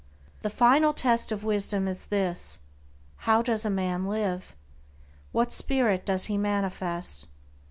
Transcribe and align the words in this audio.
The 0.41 0.49
final 0.49 0.93
test 0.93 1.31
of 1.31 1.43
wisdom 1.43 1.87
is 1.87 2.07
this, 2.07 2.61
how 3.27 3.43
does 3.43 3.65
a 3.67 3.69
man 3.69 4.07
live? 4.07 4.55
What 5.31 5.53
spirit 5.53 6.07
does 6.07 6.25
he 6.25 6.39
manifest? 6.39 7.27